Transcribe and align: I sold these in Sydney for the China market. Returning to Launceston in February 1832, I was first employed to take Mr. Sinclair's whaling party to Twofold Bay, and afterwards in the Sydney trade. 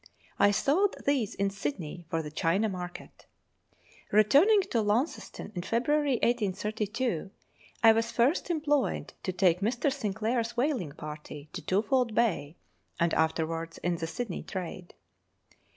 I 0.39 0.49
sold 0.49 0.95
these 1.05 1.35
in 1.35 1.51
Sydney 1.51 2.07
for 2.09 2.23
the 2.23 2.31
China 2.31 2.67
market. 2.67 3.27
Returning 4.11 4.61
to 4.71 4.81
Launceston 4.81 5.51
in 5.53 5.61
February 5.61 6.13
1832, 6.23 7.29
I 7.83 7.91
was 7.91 8.11
first 8.11 8.49
employed 8.49 9.13
to 9.21 9.31
take 9.31 9.59
Mr. 9.59 9.93
Sinclair's 9.93 10.57
whaling 10.57 10.93
party 10.93 11.49
to 11.53 11.61
Twofold 11.61 12.15
Bay, 12.15 12.55
and 12.99 13.13
afterwards 13.13 13.77
in 13.77 13.97
the 13.97 14.07
Sydney 14.07 14.41
trade. 14.41 14.95